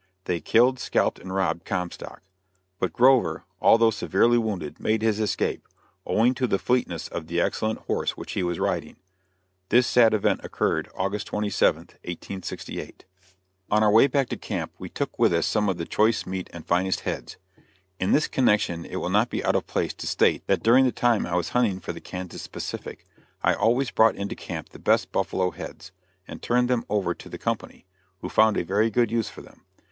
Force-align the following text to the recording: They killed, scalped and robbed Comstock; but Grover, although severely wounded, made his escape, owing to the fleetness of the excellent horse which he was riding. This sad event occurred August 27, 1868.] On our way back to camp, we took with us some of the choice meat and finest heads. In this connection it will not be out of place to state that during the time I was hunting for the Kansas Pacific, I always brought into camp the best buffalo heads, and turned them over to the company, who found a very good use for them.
They 0.25 0.39
killed, 0.41 0.79
scalped 0.79 1.19
and 1.19 1.31
robbed 1.31 1.63
Comstock; 1.63 2.23
but 2.79 2.91
Grover, 2.91 3.43
although 3.61 3.91
severely 3.91 4.39
wounded, 4.39 4.79
made 4.79 5.03
his 5.03 5.19
escape, 5.19 5.67
owing 6.07 6.33
to 6.33 6.47
the 6.47 6.57
fleetness 6.57 7.07
of 7.09 7.27
the 7.27 7.39
excellent 7.39 7.81
horse 7.81 8.17
which 8.17 8.31
he 8.31 8.41
was 8.41 8.57
riding. 8.57 8.95
This 9.69 9.85
sad 9.85 10.15
event 10.15 10.41
occurred 10.43 10.89
August 10.95 11.27
27, 11.27 11.77
1868.] 12.03 13.05
On 13.69 13.83
our 13.83 13.91
way 13.91 14.07
back 14.07 14.27
to 14.29 14.37
camp, 14.37 14.71
we 14.79 14.89
took 14.89 15.19
with 15.19 15.31
us 15.31 15.45
some 15.45 15.69
of 15.69 15.77
the 15.77 15.85
choice 15.85 16.25
meat 16.25 16.49
and 16.51 16.65
finest 16.65 17.01
heads. 17.01 17.37
In 17.99 18.11
this 18.11 18.27
connection 18.27 18.85
it 18.85 18.95
will 18.95 19.11
not 19.11 19.29
be 19.29 19.45
out 19.45 19.55
of 19.55 19.67
place 19.67 19.93
to 19.93 20.07
state 20.07 20.41
that 20.47 20.63
during 20.63 20.83
the 20.85 20.91
time 20.91 21.27
I 21.27 21.35
was 21.35 21.49
hunting 21.49 21.79
for 21.79 21.93
the 21.93 22.01
Kansas 22.01 22.47
Pacific, 22.47 23.05
I 23.43 23.53
always 23.53 23.91
brought 23.91 24.15
into 24.15 24.33
camp 24.33 24.69
the 24.69 24.79
best 24.79 25.11
buffalo 25.11 25.51
heads, 25.51 25.91
and 26.27 26.41
turned 26.41 26.71
them 26.71 26.85
over 26.89 27.13
to 27.13 27.29
the 27.29 27.37
company, 27.37 27.85
who 28.21 28.29
found 28.29 28.57
a 28.57 28.63
very 28.65 28.89
good 28.89 29.11
use 29.11 29.29
for 29.29 29.43
them. 29.43 29.63